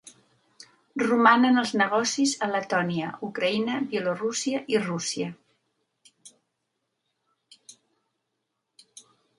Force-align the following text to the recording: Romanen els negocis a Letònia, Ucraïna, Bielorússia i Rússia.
Romanen 1.01 1.61
els 1.63 1.73
negocis 1.81 2.33
a 2.47 2.49
Letònia, 2.53 3.11
Ucraïna, 3.29 3.75
Bielorússia 3.93 4.63
i 4.75 4.83
Rússia. 4.87 5.29